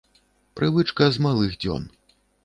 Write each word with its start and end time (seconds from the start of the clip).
Прывычка 0.59 1.09
з 1.17 1.21
малых 1.25 1.53
дзён. 1.65 1.85